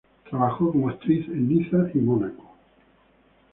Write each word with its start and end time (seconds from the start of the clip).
Trabajó 0.27 0.71
como 0.71 0.89
actriz 0.89 1.27
en 1.27 1.47
Niza 1.47 1.91
y 1.93 1.99
Mónaco. 1.99 2.55